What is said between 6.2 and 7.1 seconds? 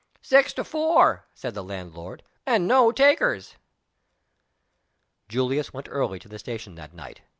the station that